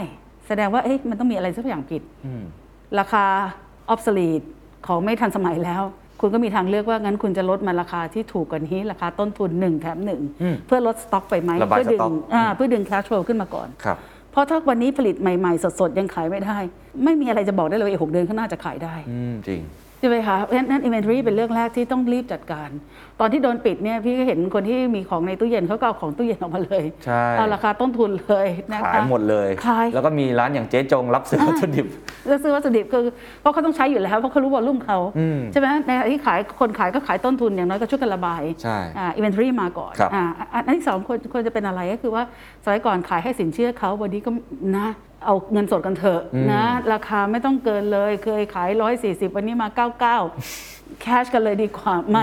[0.48, 2.42] แสดงว่าเอ๊ะมันต้องมีอะไรสักอย่างผิดอืม
[2.98, 3.24] ราคา
[3.92, 4.46] obsolete
[4.86, 5.82] ของไม่ทันสมัยแล้ว
[6.20, 13.96] คุณก็มีทางเลือกว่างั้นคุณจะลดมาราคาที่ถูกกว่านี้ราคาต้นทุน 1 แถมอืม1เพื่อลดสต็อกไปไหมระบายเพื่ดึสต็อกอ่าเพื่อดึง cash flow ขึ้นมาก่อนครับ
[14.32, 16.58] เพราะถ้าวันนี้ผลิตใหม่ ๆ สดๆ ยังขายไม่ได้
[17.04, 19.60] ไม่มีอะไรจะบอกได้เลยว่าอีกหกเดือนข้างหน้าจะขายได้อืมจริง
[20.00, 22.68] ใช่ไหมคะเพราะฉะนั้น inventory เป็นเรื่องแรกที่ต้องรีบจัดการ
[23.20, 31.86] ตอนที่โดนปิดเนี่ยพี่ก็เห็นคนที่มีของในตู้เย็นเขาก็เอาของตู้เย็นออกมาเลยใช่เอาราคาต้นทุนเลยนะคะขายหมดเลยขายแล้วก็มีร้านอย่างเจ๊จงรับซื้อวัตถุดิบ
[32.26, 33.04] แล้วซื้อวัตถุดิบคือ
[33.40, 40.24] เพราะเขาต้องใช้อยู่แล้วเพราะเขารู้วอลลุ่มเขาอืมใช่ไหมในขณะที่ขายคนขายก็ขายต้นทุนอย่างน้อยก็ช่วยกันระบายใช่อ่า inventory มาก่อนครับอ่า
[40.54, 42.22] อันอันที่สองควรควรจะเป็นอะไรก็คือว่า
[42.64, 44.30] สมัยก่อนขายให้สินเชื่อเขาวันนี้ก็
[44.78, 44.88] นะ
[45.24, 46.22] เอาเงินสดกันเถอะ
[46.52, 48.70] นะ ราคาไม่ต้องเกินเลย เคยขาย
[49.02, 52.18] 140 วันนี้มา 99 แคชกันเลยดีกว่าไหม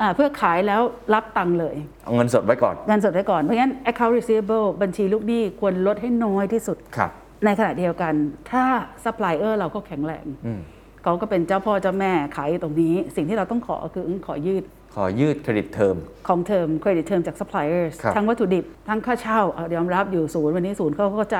[0.00, 0.80] อ่าเพื่อขายแล้ว
[1.14, 7.10] รับตังค์เลย เอาเงินสดไว้ก่อน เงินสดไว้ก่อน เพราะงั้น account receivable บัญชีลูกหนี้ควรลดให้น้อยที่สุดครับ
[7.44, 8.12] ในขณะเดียวกัน
[8.50, 8.64] ถ้า
[9.04, 10.60] ซัพพลายเออร์เราก็แข็งแรงอืม
[11.02, 15.96] เขาก็เป็นเจ้าพ่อเจ้าแม่ขายอยู่ตรงนี้ สิ่งที่เราต้องขอคือขอยืด ขอยืด credit term
[16.28, 21.38] ขอ term credit term จากซัพพลายเออร์ครับทั้งวัตถุดิบ ทั้งค่าเช่าเอายอมรับอยู่ศูนย์วันนี้ศูนย์เขาเข้าใจ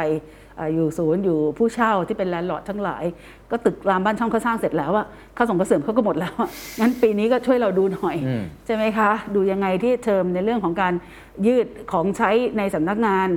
[0.57, 3.05] เอ่ออยู่ศูนย์อยู่ผู้เช่าที่เป็น landlord ทั้งหลาย
[3.51, 6.49] ก็ตึกรามบ้านช่องเขาสร้างเสร็จแล้วอะค่าส่งกระเสริมเขาก็หมดแล้วอะ
[6.81, 10.93] งั้นปีนี้ก็ช่วยเราดูหน่อยอืมใช่ไหมคะ ดูยังไงที่เทอมในเรื่องของการ
[11.47, 13.29] ยืดของใช้ในสำนักงาน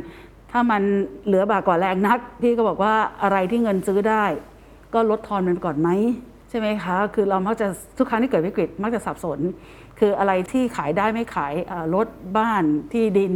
[0.52, 0.82] ถ้ามัน
[1.26, 4.24] เหลือบากกว่าแรงนัก พี่ก็บอกว่าอะไรที่เงินซื้อได้
[4.94, 5.90] ก็ลดทอนมันไปก่อนไหม
[6.50, 9.40] ใช่ไหมคะ คือเรามักจะทุกครั้งที่เกิดวิกฤตมักจะสับสน
[10.00, 13.34] คืออะไรที่ขายได้ไม่ขายอ่ารถบ้านที่ดิน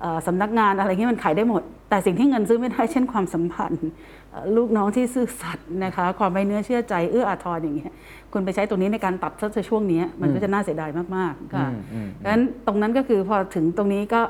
[0.00, 3.88] เอ่อสำนักงานอะไรเงี้ยมันขายได้หมด แต่สิ่งที่เงินซื้อไม่ได้เช่นความสัมพันธ์
[4.30, 7.92] เอ่อลูกน้องที่ซื่อสัตย์นะคะ ความไว้เนื้อเชื่อใจเอื้ออาทรอย่างเงี้ย
[8.32, 14.20] คุณไปใช้ตรงนี้ในการตัดซะในช่วงเนี้ยมันก็จะน่าเสียดายมากๆค่ะอืมอืมดังนั้นตรงนั้นก็คือพอถึงตรงนี้ก็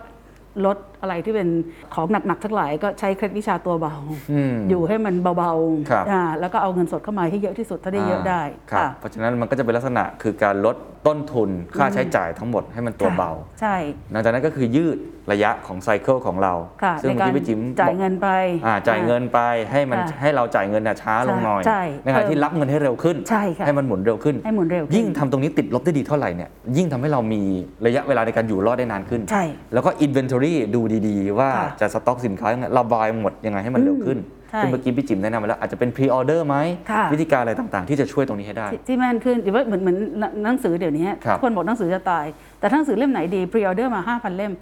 [0.64, 1.48] ลดอะไรที่เป็น
[1.94, 3.94] ของหนักๆทั้งหลายก็ใช้เคล็ดวิชาตัวเบา
[4.32, 5.52] อืม อยู่ให้มันเบา
[5.90, 13.76] ครับ ๆอ่าแล้วก็เอาเงินสดเข้ามาให้เยอะที่สุดถ้าได้เยอะได้ครับค่ะ เพราะฉะนั้นมันก็จะเป็นลักษณะคือการลดต้นทุนค่าใช้จ่ายทั้งหมดให้มันตัวเบา ใช่
[14.12, 14.98] หลังจากนั้นก็คือยืด
[15.32, 18.28] ระยะของไซเคิลของเรา ค่ะซึ่งในเมื่อการกี้พี่จิ๋มจ่ายบอกเงินไป
[18.66, 19.40] อ่าจ่ายเงินไป
[19.70, 27.42] ให้มันค่ะให้เราจ่ายเงินน่ะช้าลงหน่อยใช่ในขณะที่รับเงินให้เร็วขึ้น ใช่ค่ะ ให้มันหมุนเร็วขึ้น ให้หมุนเร็วขึ้น ยิ่งทำตรงนี้ติดลบได้ดีเท่าไหร่เนี่ยยิ่งทำให้เรามี
[27.86, 36.56] ระยะเวลาในการอยู่รอดได้นานขึ้น ใช่ แล้วก็ inventory ดูดีๆ ว่าค่ะจะสต็อกสินค้ายังไงระบายหมดยังไงให้มันเร็วขึ้นใช่ซึ่งเมื่อกี้พี่จิ๋มแนะนำไปแล้วอาจจะเป็น pre order ไหม
[36.90, 39.96] ค่ะ วิธีการอะไรต่างๆ ที่จะช่วยตรงนี้ให้ได้ ที่ที่แม่นขึ้นหรือว่าเหมือนเหมือน
[40.44, 42.26] หนังสือเดี๋ยวนี้ครับทุกคนบอกหนังสือจะตาย
[42.60, 44.52] แต่ถ้าหนังสือเล่มไหนดีพรีออเดอร์มา 5,000 เล่ม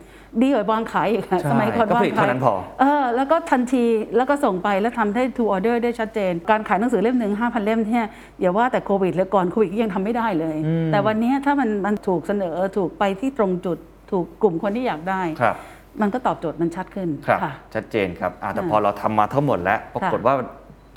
[0.42, 3.84] ดีกว่าวางขายอีกค่ะใช่สมัยก่อนก็วางผลิตขาเท่ายนั้นพอ เออแล้วก็ทันที
[4.16, 8.06] แล้วก็ส่งไปแล้วทำได้ to order ได้ชัดเจน การขายหนังสือเล่มหนึ่ง5,000 เล่มเนี่ย
[8.40, 10.56] อย่าว่าแต่โควิดเลยก่อนโควิดก็ยังทำไม่ได้เลย
[10.92, 13.78] แต่วันนี้ถ้ามันมันถูกเสนอถูกไปที่ตรงจุด
[14.10, 15.56] ถูกกลุ่มคนที่อยากได้ ครับ
[16.02, 20.34] มันก็ตอบโจทย์มันชัดขึ้นครับ ค่ะ ชัดเจนครับอะแต่ค่ะพอเราทำมาทั้งหมดแล้วปรากฏว่า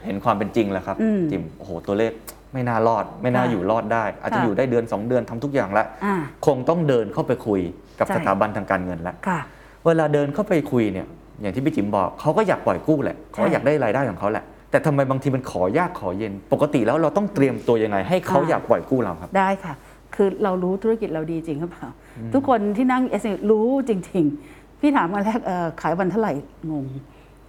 [0.05, 2.11] เห็นความเป็นจริงแล้วครับอืมจิมโอ้โหตัวเลข
[2.53, 7.61] ไม่น่ารอด ไม่น่าค่ะอยู่รอดได้ อาจจะค่ะ อยู่ได้เดือน 2 เดือนทำทุกอย่างแล้ว อ่า คงต้องเดินเข้าไปคุย
[7.99, 9.39] กับใช่ สถาบันทางการเงินแล้ว ค่ะ
[9.85, 11.07] เวลาเดินเข้าไปคุยเนี่ย
[11.41, 19.73] อย่างที่พี่จิมบอกเขาก็อยากปล่อยกู้แหละเขาก็อยากได้รายได้ของเขาแหละ แต่ทำไมบางทีมันขอยากขอเย็น ปกติแล้วเราต้องเตรียมตัวยังไง ให้เขาอ่าอยากปล่อยกู้เราครับ ได้ค่ะ
[20.15, 21.87] คือเรารู้ธุรกิจเราดีจริงหรือเปล่า
[22.33, 26.33] ทุกคนที่นั่งเอสรู้จริง ๆ พี่ถามมาแรกเอ่อขายวันเท่าไหร่
[26.71, 26.85] งง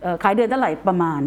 [0.03, 1.21] เอ่อขายเดือนเท่าไหร่ประมาณ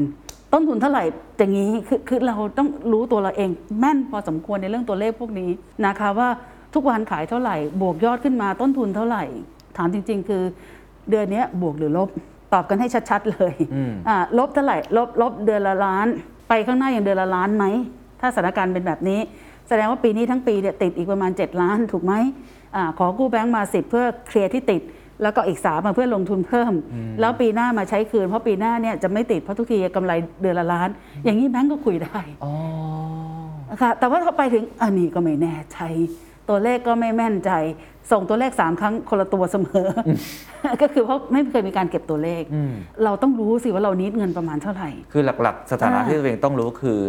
[0.54, 1.04] ต้นทุนเท่าไหร่
[1.38, 5.50] อย่างนี้คือคือเราต้องรู้ตัวเราเองแม่นพอสมควรในเรื่องตัวเลขพวกนี้
[5.86, 6.30] นะคะว่า
[6.74, 9.24] ทุกวันขายเท่าไหร่ บวกยอดขึ้นมาต้นทุนเท่าไหร่
[9.78, 10.44] ถามจริง ๆ คือ
[11.10, 12.10] เดือนเนี้ยบวกหรือลบ
[12.54, 16.08] ตอบกันให้ชัด ๆ เลยอืมอ่าลบเท่าไหร่ลบลบเดือนละล้าน
[16.50, 17.66] ไปข้างหน้าอย่างเดือนละล้านไหม
[18.20, 19.20] ถ้าสถานการณ์เป็นแบบนี้
[19.68, 22.14] แสดงว่าปีนี้ทั้งปีเนี่ยติดอีกประมาณ 7 ล้านถูกไหม
[22.76, 24.82] อาขอกู้แบงก์มา 10 เพื่อเคลียร์ที่ติด
[25.22, 26.74] แล้วก็อีกสามมาเพื่อลงทุนเพิ่ม
[27.20, 30.90] แล้วปีหน้ามาใช้คืน เพราะปีหน้าเนี่ยจะไม่ติดเพราะทุกทีกำไรเดือนละล้าน
[31.24, 32.54] อย่างนี้แบงก์ก็คุยได้อ๋อ
[33.70, 35.80] นะคะแต่ว่าพอไปถึงอันนี้ก็ไม่แน่ใจ
[36.50, 37.52] ตัวเลขก็ไม่แม่นใจ
[38.12, 39.88] ส่งตัวเลข3ครั้งคนละตัวเสมอ
[40.66, 42.44] อก็คือเพราะไม่เคยมีการเก็บตัวเลข
[43.04, 47.00] เราต้องรู้สิว่าเรานิดเงินประมาณเท่าไหร่ คือหลักๆ สถานะอ่าที่ตัวเองต้องรู้คือ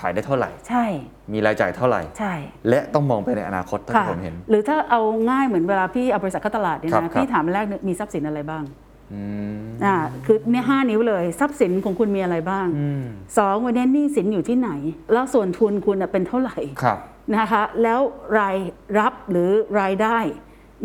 [0.00, 0.84] ขายได้เท่าไหร่ ใช่
[1.32, 2.34] มีรายจ่ายเท่าไหร่ ใช่
[2.68, 8.64] และต้องมองไปในอนาคตถ้าค่ะที่ผมเห็น หรือถ้าเอาง่ายเหมือนเวลาพี่เอาบริษัทเข้าตลาดเนี่ยครับนะครับพี่ถามแรกเนี่ยมีทรัพย์สินอะไรบ้าง
[9.12, 13.04] อืมอ่าคือเนี่ยห้านิ้วเลย ทรัพย์สินของคุณมีอะไรบ้างอืม
[13.38, 14.70] สองวันนี้หนี้สินอยู่ที่ไหน
[15.12, 16.98] แล้วส่วนทุนคุณน่ะเป็นเท่าไหร่ครับ
[17.36, 18.00] นะคะ แล้ว
[18.38, 18.56] ราย
[18.98, 20.18] รับหรือรายได้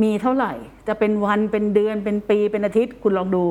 [0.03, 0.53] มีเท่าไหร่
[0.87, 3.43] จะเป็นวันเป็นเดือนเป็นปีเป็นอาทิตย์คุณลองดู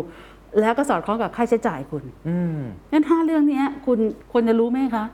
[0.61, 2.59] แล้วก็สอดคล้องกับค่าใช้จ่ายคุณอืม
[2.93, 3.99] งั้นห้าเรื่องเนี้ยคุณ
[4.33, 5.05] ควรจะรู้ไหมคะ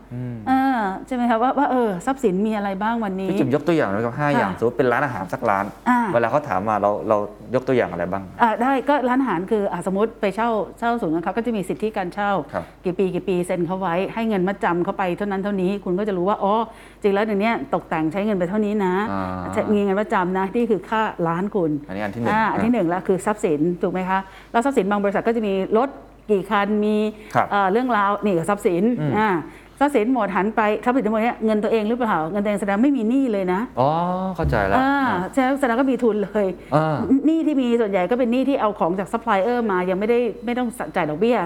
[0.48, 7.16] เออใช่ไหมคะว่าว่าเออทรัพย์สินมีอะไรบ้างวันนี้พี่จิมยกตัวอย่างเลยครับห้าค่ะอย่างสมมติเป็นร้านอาหารสักร้านอ่าเวลาเขาถามมาเราเรา
[7.54, 16.54] ยกตัวอย่างอะไรบ้างอ่าได้ก็ร้านอาหารคืออะสมมติไปเช่าเช่าศูนย์การค้าก็จะมีสิทธิการเช่าครับกี่ปีกี่ปีเซ็นเขาไว้ให้เงินมัดจำเขาไปเท่านั้นเท่านี้คุณก็จะรู้ว่าอ๋อ
[16.95, 24.18] จ ริงแล้วเดี๋ยวนี้ตกแต่งใช้เงินไปเท่านี้นะอ่าใช้มีเงินมัดจำนะที่คือค่าร้านคุณอันนี้อันที่หนึ่งอ่าอันที่หนึ่งแล้วคือทรัพย์สินถูกไหมคะ
[24.52, 25.88] แล้วทรัพย์สินบางบริษัทก็จะมีรถ
[26.30, 26.96] กี่คันมี
[27.34, 29.30] ครับเอ่อเรื่องราวนี่กับทรัพย์สินอืม อ่า
[29.80, 33.88] ทรัพย์สินหมดหันไปทรัพย์สินทั้งหมดเนี้ยเงินตัวเองหรือเปล่าเงินตัวเองแสดงไม่มีหนี้เลยนะอ๋อ
[34.36, 34.92] เข้าใจแล้วอ่า
[35.34, 41.38] ใช่แสดงก็มีทุนเลย อ่า หนี้ที่มีส่วนใหญ่ก็เป็นหนี้ที่เอาของจากซัพพลายเออร์มายังไม่ได้ไม่ต้องจ่ายดอกเบี้ย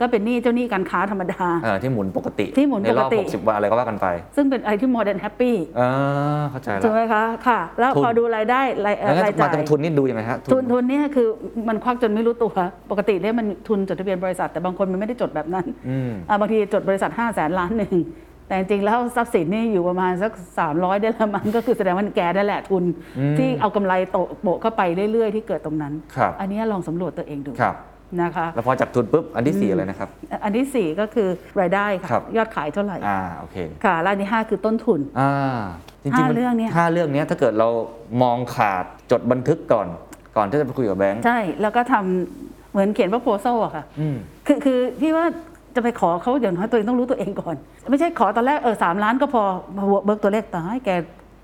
[0.00, 11.28] ก็เป็นหนี้เจ้าหนี้การค้าธรรมดา เออที่หมุนปกติที่หมุนในรอบปกติ60 วันอะไรก็ว่ากันไปซึ่งเป็นอะไรที่ more than happy อ่าเข้าใจแล้ว ถูกไหมคะค่ะ แล้วทุน พอดูรายได้รายเอ่อแล้วรายมาจ่าย ตรงทุนนี่ดูยังไงฮะ ทุนทุนเนี่ยคือ
[11.68, 12.50] มันควักจนไม่รู้ตัว
[12.90, 17.96] ปกติเนี่ยมันทุนจดทะเบียนบริษัท แต่บางคนมันไม่ได้จดแบบนั้นอืม อ่าบางทีจดบริษัทห้าแสนล้านหนึ่ง
[18.48, 20.32] แต่จริงๆแล้วทรัพย์สินนี่อยู่ประมาณสัก
[20.66, 22.84] 300 ได้ละมันก็คือแสดงว่าแกนั่นแหละทุน
[23.38, 24.82] ที่เอากำไรโตะโปะเข้าไป
[25.12, 27.74] เรื่อยๆ ที่เกิดตรงนั้น ครับ อันนี้ลองสำรวจตัวเองดู ครับ
[28.22, 30.08] นะคะแล้วพอจับทุนปุ๊บอันที่สี่อะไรนะครับ
[30.44, 31.28] อันที่ 4 ก็คือ
[31.60, 35.32] รายได้ครัค่ะบยอดขายเท่าไหร่อ่าโอเคค่ะแล้วอันที่ 5 คือต้นทุนอ่า
[36.02, 37.68] จริงๆห้ามันเรื่องเนี่ยห้าเรื่องเนี้ยถ้าเกิดเรา
[38.22, 39.86] มองขาดจดบันทึกก่อน
[40.36, 45.26] ก่อนที่จะไปคุยกับแบงค์ใช่แล้วก็ทำเหมือนเขียน proposal อะค่ะอืมคือคือพี่ว่า
[45.76, 47.56] จะไปขอเขาอย่างน้อยตัวเองต้องรู้ตัวเองก่อน
[47.90, 49.42] ไม่ใช่ขอตอนแรกเออสามล้านก็พอ
[49.76, 50.90] มาเบิกตัวเลขตายแก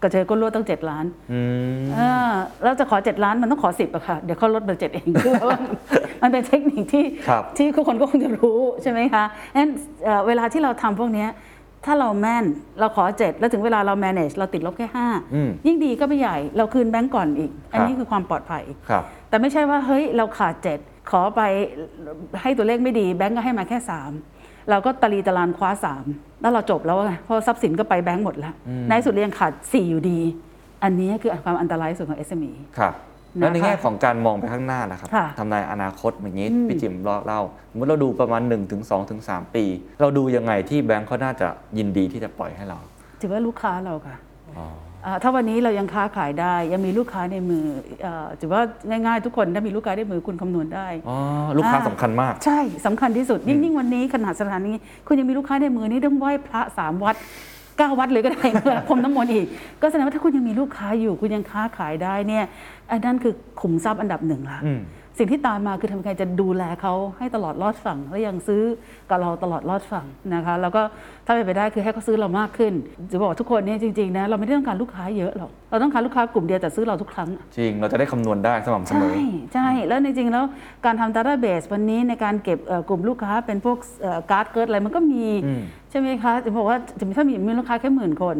[0.02, 1.40] กระเจอก้นรั่วตั้งเจ็ดล้านอื
[1.82, 2.32] มเออ
[2.62, 5.58] แล้วจะขอเจ็ดล้านมันต้องขอสิบอะค่ะ เดี๋ยวเขาลดเบอร์เจ็ดเองคือว่า
[6.22, 9.24] มันเป็นเทคนิคที่ครับที่ทุกคนก็คงจะรู้ใช่ไหมคะ
[9.56, 9.70] งั้น
[10.04, 11.30] เอ่อเวลาที่เราทำพวกเนี้ย
[11.84, 12.44] ถ้าเราแม่น
[12.80, 20.78] เราขอเจ็ดแล้วถึงเวลาเรา manage เราติดลบแค่ห้าอืมยิ่งดีก็ไม่ใหญ่เราคืนแบงก์ก่อนอีก อันนี้ครับคือความปลอดภัยครับแต่ไม่ใช่ว่าเฮ้ยเราขาดเจ็ด
[21.10, 21.42] ขอไป
[22.42, 24.10] ให้ตัวเลขไม่ดีแบงก์ก็ให้มาแค่สาม
[24.70, 26.04] เราก็ตะลีตะลานคว้าสาม
[26.40, 28.54] แล้วเราจบแล้วไงเพราะทรัพย์สินก็ไปแบงก์หมดแล้ว
[28.88, 30.20] ในที่สุดเรียงขาดสี่อยู่ดี
[30.82, 32.94] อันนี้คือความอันตรายที่สุดของ SME ครับ
[33.38, 39.64] แล้วในนะคะแง่ของการมองไปข้างหน้านะครับค่ะทำนายอนาคตอย่างนี้พี่จิมเล่าเล่าสมมติเราดูประมาณ 1-2-3ถึง2ถึง3ปี
[40.00, 42.78] เราดูยังไงที่แบงค์เขาน่าจะยินดีที่จะปล่อยให้เรา
[43.20, 44.16] ถือว่าลูกค้าเราค่ะ
[44.58, 47.64] อ๋ออ่า ถ้าวันนี้เรายังค้าขายได้ยังมีลูกค้าในมือ
[48.02, 51.16] เอ่อถือว่าง่ายๆทุกคนถ้ามีลูกค้าในมือคุณคำนวณได้อ๋อ
[51.56, 54.72] ลูกค้าอ่าสำคัญมาก ใช่สำคัญที่สุดยิ่งยิ่งวันนี้ขนาดสถานี
[55.06, 57.16] คุณยังมีลูกค้าในมือนี่ต้องไหว้พระสามวัด
[57.78, 59.46] เก้าวัดเลยก็ได้เพื่อพรมน้ำมนต์อีก
[59.82, 62.44] ก็แสดงว่าถ้าคุณยังมีลูกค้าอยู่ คุณยังค้าขายได้เนี่ย
[62.90, 64.80] อันนั้นคือขุมทรัพย์อันดับหนึ่งละอืม
[65.18, 68.62] สิ่งที่ตามมาคือทำยังไงจะดูแลเขาให้ตลอดรอดฝั่งและยังซื้อ
[69.10, 70.82] กับเราตลอดรอดฝั่งนะคะ แล้วก็
[71.26, 72.72] ถ้าเป็นไปได้คือให้เขาซื้อเรามากขึ้น
[73.10, 79.20] จะบอกว่าทุกคนเนี่ยจริงๆนะเราไม่ได้ต้องการลูกค้าเยอะหรอกเราต้องการลูกค้ากลุ่มเดียวแต่ซื้อเราทุกครั้ง จริงเราจะได้คำนวณได้สม่ำเสมอ
[79.54, 80.44] ใช่ใช่แล้วจริงๆแล้ว
[80.84, 83.76] การทำ database วันนี้ในการเก็บเอ่อกลุ่มลูกค้าเป็นพวก
[84.30, 88.36] การ์ดเกิร์ดอะไรมันก็มีอืมใช่ไหมคะจะบอกว่าจะมีถ้ามีมีลูกค้าแค่หมื่นคน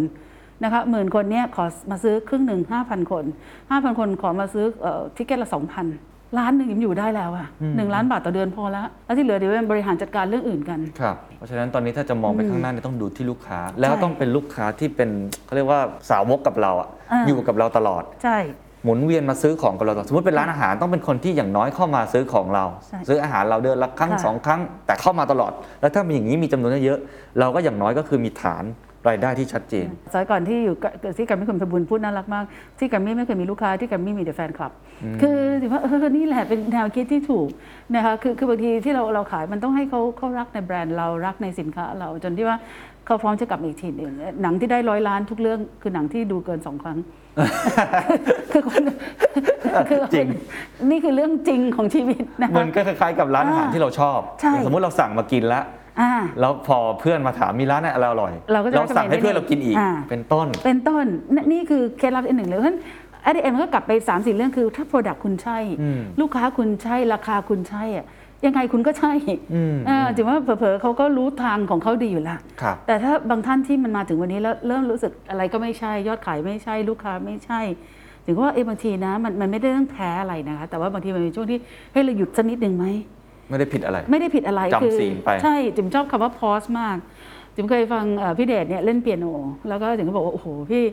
[0.65, 3.25] นะคะหมื่นคนเนี้ยขอมาซื้อครึ่งหนึ่งห้าพันคน
[3.71, 4.65] ห้าพันคนขอมาซื้อ
[5.16, 5.87] ticket ละสองพัน
[6.39, 15.11] ล้านหนึ่งยังอยู่ได้แล้วอะหนึ่งล้านบาทต่อเดือนพอแล้ว แล้วที่เหลือเดี๋ยวบริหารจัดการเรื่องอื่นกัน ครับ เพราะฉะนั้นตอนนี้ถ้าจะมองไปข้างหน้าเนี่ยต้องดูที่ลูกค้า แล้วใช่ต้องเป็นลูกค้าที่เป็น
[15.45, 18.39] เขาเรียกว่าสาวกกับเราอะอ่า อยู่กับเราตลอด ใช่
[18.85, 28.65] หมุนเวียนมาซื้อของกับเราตลอดสมมติเป็นร้านอาหารต้องเป็นคนที่อย่างน้อยเข้ามาซื้อของเรา ใช่ซื้ออาหารเราเดือนละครั้งค่ะ สองครั้ง แต่เข้ามาตลอด แล้วถ้ามีอย่างนี้มีจำนวนเยอะๆเราก็อย่างน้อยก็คือมีฐาน
[29.09, 32.45] รายได้ที่ชัดเจน สมัยก่อนที่อยู่กับที่แกัมมี่คุณสมบูรณ์พูดน่ารักมาก
[32.79, 34.73] ที่แกัมมี่ไม่เคยมีลูกค้าที่แกัมมี่มีแต่แฟนคลับ
[35.23, 37.49] คือถือว่าเออนี่แหละเป็นแนวคิดที่ถูก
[37.95, 42.57] นะคะคือคือบางทีที่เราเราขายมันต้องให้เขาเขารักในแบรนด์เรารักในสินค้าเราจนที่ว่า
[43.07, 46.99] เขาพร้อมจะกลับมาอีกทีหนึ่งหนังที่ได้ร้อยล้านทุกเรื่องคือหนังที่ดูเกินสองครั้ง
[48.53, 48.83] คือคน
[49.88, 50.27] คือจริง
[50.90, 55.64] นี่คือเรื่องจริงของชีวิตนะมันก็คล้ายๆกับร้านอาหารอ่าที่เราชอบใช่อย่างสมมติเราสั่งมากินแล้ว
[56.00, 61.04] อ่า แล้วพอเพื่อนมาถามมีร้านอะไรอร่อยเราก็จะสั่งให้ recommend เพื่อนเรากินอีก อ่า เป็นต้น เป็นต้น
[61.35, 62.78] นนี่คือเคล็ดลับอันหนึ่งเลยเพราะฉะนั้น
[63.28, 68.06] at the end มันก็กลับไป3ามสี่เรื่องคือถ้า Product คุณใช่ อืมลูกค้าคุณใช่ราคาคุณใช่อะ
[68.46, 69.12] ยังไงคุณก็ใช่
[69.54, 77.61] อืม เออถือว่าเผลอๆเขาก็รู้ทางของเขาดีอยู่ละ ครับ แต่ถ้าบางท่านที่มันมาถึงวันนี้แล้วเริ่มรู้สึกอะไรก็ไม่ใช่ยอดขายไม่ใช่ลูกค้าไม่ใช่
[78.26, 81.59] ถึงว่าเออบางทีนะมันมันไม่ได้ต้องแพ้อะไรนะคะ แต่ว่าบางทีมันมีช่วงที่
[81.92, 82.87] ให้เราหยุดสักนิดหนึ่งไหม
[83.50, 86.96] ไม่ได้ผิดอะไร ไม่ได้ผิดอะไรจำคืศีลไป ใช่จิมชอบคำว่า pause มาก
[87.54, 89.26] จิมเคยฟังเอ่อพี่เดชเนี่ยเล่นเปียโน
[89.68, 90.85] แล้วก็จิมก็บอกว่าโอ้โหพี่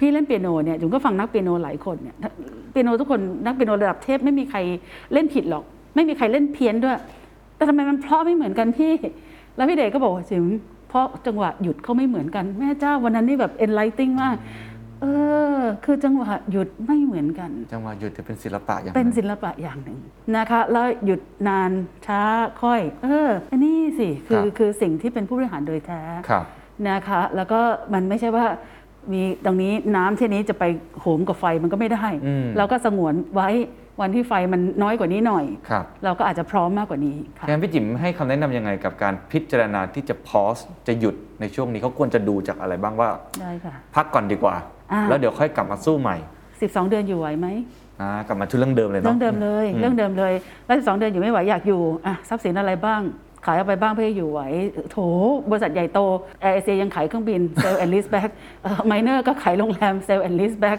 [0.00, 2.16] พี่เล่นเปียโนเนี่ยจิมก็ฟังนักเปียโนหลายคนเนี่ย
[2.70, 4.58] เปียโนทุกคนนักเปียโนระดับเทพไม่มีใคร
[5.12, 6.98] เล่นผิดหรอก ไม่มีใครเล่นเพี้ยนด้วย
[7.56, 8.92] แต่ทำไมมันเพราะไม่เหมือนกันพี่
[9.56, 10.44] แล้วพี่เดชก็บอกว่าจิม
[10.88, 14.36] เพราะจังหวะหยุดเขาไม่เหมือนกัน แม่เจ้าวันนั้นนี่แบบ enlightening มาก
[15.02, 15.06] เอ
[15.58, 19.98] อ คือจังหวะหยุดไม่เหมือนกัน จังหวะหยุดจะเป็นศิลปะอย่างหเป็นนึ่งศิลปะอย่างหนึ่ง
[20.36, 21.70] นะคะ แล้วหยุดนาน
[22.06, 22.20] ช้า
[22.62, 26.44] ค่อย เออ อันนี้สิคือคือสิ่งที่เป็นผู้บริหารโดยแท้ครับ
[26.88, 27.60] นะคะ แล้วก็
[27.94, 28.46] มันไม่ใช่ว่า
[29.12, 30.64] มีตรงนี้น้ำที่นี้จะไป
[31.00, 33.48] โหมกับไฟมันก็ไม่ได้อืมเราก็สงวนไว้
[34.00, 43.08] วันที่ไฟมันน้อยกว่านี้หน่อยครับเราก็อาจจะพร้อมมากกว่านี้ค่ะงั้นพี่จิ๋มให้คำแนะนำยังไงกับการพิจารณาที่จะพอสจะหยุดในช่วงนี้เขาควรจะดูจากอะไรบ้างว่า
[43.40, 46.16] ได้ค่ะพักก่อนดีกว่าอ่า แล้วเดี๋ยวค่อยกลับมาสู้ใหม่
[46.52, 47.48] 12 เดือนอยู่ไหวไหม
[48.00, 50.32] อ่ากลับมาที่เรื่องเดิมเลยเนาะเรื่องเดิมเลยอืมเรื่องเดิมเลย
[50.66, 53.02] แล้ว12 เดือนอยู่ไม่ไหวอยากอยู่อะทรัพย์สินอะไรบ้าง
[53.46, 54.40] ขายเอาไปบ้างเพื่อให้อยู่ไหว
[54.90, 54.96] โถ
[55.50, 55.98] บริษัทใหญ่โต
[56.40, 58.30] แอร์เอเชียยังขายเครื่องบิน sale and leaseback
[58.86, 60.78] ไมเนอร์ก็ขายโรงแรม sale and leaseback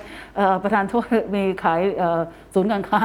[0.63, 1.03] ประทานโทษ
[1.35, 2.21] มีขายเอ่อ
[2.53, 3.01] ศูนย์การค้า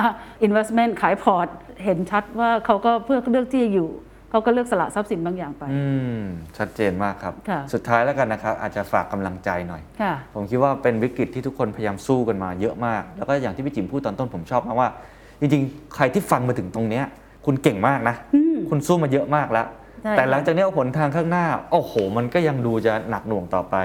[0.46, 1.46] investment ขายพอร์ต
[1.84, 3.88] เห็นชัดว่าเขาก็เพื่อเลือกที่อยู่
[4.30, 5.82] เขาก็เลือกสละทรัพย์สินบางอย่างไป อื
[6.18, 6.22] ม
[6.58, 14.88] ชัดเจนมากครับ ค่ะ สุดท้ายแล้วกันนะครับ อาจจะฝากกำลังใจหน่อย ค่ะ ผมคิดว่าเป็นวิกฤตที่ทุกคนพยายามสู้กันมาเยอะมาก แล้วก็อย่างที่พี่จิ๋มพูดตอนต้นผมชอบมากว่า
[15.40, 17.04] จริงๆ ใครที่ฟังมาถึงตรงเนี้ย
[17.46, 18.16] คุณเก่งมากนะ
[18.70, 19.66] คุณสู้มาเยอะมากแล้ว
[20.02, 23.76] ใช่ แต่หลังจากนี้เอาผลทางข้างหน้า โอ้โห มันก็ยังดูจะหนักหน่วงต่อไป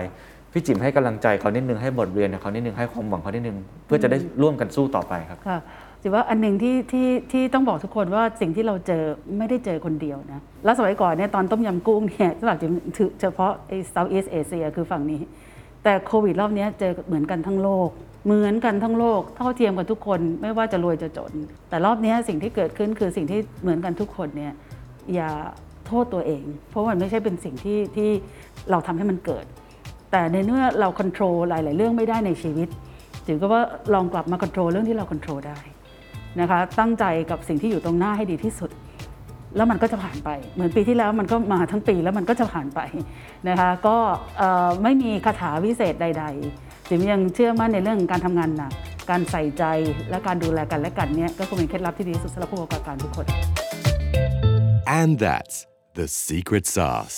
[0.51, 5.59] พี่จิ๋มให้กำลังใจเขานิดนึงให้บทเรียนกับเขานิดนึงให้ความหวังเขานิดนึงเพื่อจะได้ร่วมกันสู้ต่อไปครับ ค่ะ
[6.05, 9.03] ถือว่าอันหนึ่งที่ที่ที่ต้องบอกทุกคนว่าสิ่งที่เราเจอ
[9.37, 12.57] ไม่ได้เจอคนเดียวนะ แล้วสมัยก่อนเนี่ยตอนต้มยำกุ้งเนี่ยสำหรับ
[12.97, 15.21] ถือเฉพาะไอ้ Southeast Asia คือฝั่งนี้
[15.83, 17.89] แต่โควิดรอบนี้เจอเหมือนกันทั้งโลก
[18.25, 21.33] เหมือนกันทั้งโลก เท่าเทียมกันทุกคนไม่ว่าจะรวยจะจน
[21.69, 24.53] แต่รอบนี้สิ่งที่เกิดขึ้นคือสิ่งที่เหมือนกันทุกคนเนี่ย
[25.13, 25.29] อย่า
[25.87, 28.09] โทษตัวเอง เพราะมันไม่ใช่เป็นสิ่งที่ที่
[28.71, 29.45] เราทำให้มันเกิด
[30.11, 32.67] แต่ในเมื่อเราควบคุมหลาย ๆ เรื่องไม่ได้ในชีวิต
[33.27, 33.61] ถือก็ว่า
[33.93, 35.59] ลองกลับมาควบคุมเรื่องที่เราควบคุมได้
[36.39, 38.69] นะคะตั้งใจกับสิ่งที่อยู่ตรงหน้าให้ดีที่สุด
[39.55, 42.79] แล้วมันก็จะผ่านไป เหมือนปีที่แล้วมันก็มาทั้งปีแล้วมันก็จะผ่านไป
[43.49, 43.97] นะคะก็
[44.83, 46.25] ไม่มีคาถาวิเศษใด
[46.57, 48.71] ๆ จิมยังเชื่อมั่นในเรื่องการทำงานหนัก
[49.09, 49.63] การใส่ใจ
[50.09, 53.25] และการดูแลกันและกันเนี่ยก็คงเป็นเคล็ดลับที่ดีที่สุดสำหรับผู้ประกอบการทุกคน
[54.99, 55.55] And that's
[55.99, 57.17] the secret sauce.